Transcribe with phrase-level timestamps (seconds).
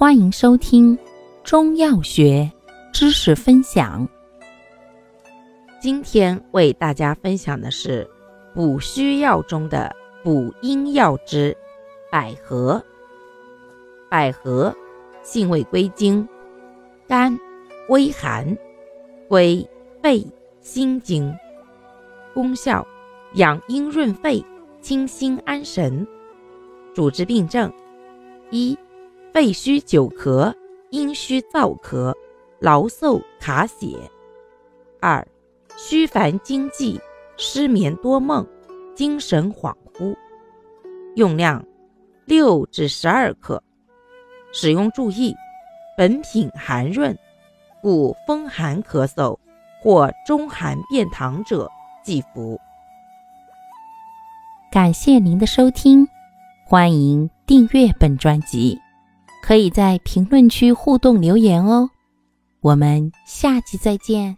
[0.00, 0.98] 欢迎收听
[1.44, 2.50] 中药学
[2.90, 4.08] 知识分享。
[5.78, 8.08] 今天为大家分享的是
[8.54, 9.94] 补虚药中的
[10.24, 11.54] 补阴药之
[12.10, 12.82] 百合。
[14.08, 14.74] 百合
[15.22, 16.26] 性味归经：
[17.06, 17.38] 甘，
[17.90, 18.56] 微寒，
[19.28, 19.68] 归
[20.02, 20.26] 肺、
[20.62, 21.30] 心经。
[22.32, 22.86] 功效：
[23.34, 24.42] 养阴润肺，
[24.80, 26.06] 清心安神。
[26.94, 27.70] 主治病症：
[28.50, 28.74] 一。
[29.32, 30.52] 肺虚久咳、
[30.90, 32.12] 阴虚燥咳、
[32.58, 33.96] 劳嗽卡血；
[35.00, 35.24] 二、
[35.76, 37.00] 虚烦惊悸、
[37.36, 38.44] 失眠多梦、
[38.92, 40.16] 精神恍惚。
[41.14, 41.64] 用量
[42.24, 43.62] 六至十二克。
[44.52, 45.32] 使用注意：
[45.96, 47.16] 本品寒润，
[47.80, 49.38] 故风寒咳嗽
[49.80, 51.70] 或中寒便溏者
[52.02, 52.58] 忌服。
[54.72, 56.04] 感谢您的收听，
[56.66, 58.76] 欢迎订阅本专辑。
[59.42, 61.90] 可以在评论区互动留言哦，
[62.60, 64.36] 我们下期再见。